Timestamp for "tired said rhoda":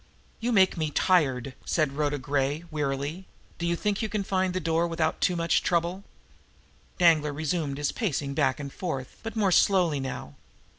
0.89-2.17